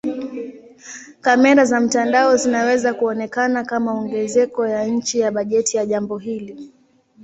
Kamera 1.21 1.65
za 1.65 1.79
mtandao 1.79 2.35
zinaweza 2.37 2.93
kuonekana 2.93 3.63
kama 3.63 3.93
ongezeko 3.93 4.67
ya 4.67 5.01
chini 5.01 5.23
ya 5.23 5.31
bajeti 5.31 5.77
ya 5.77 5.85
jambo 5.85 6.17
hili. 6.17 6.71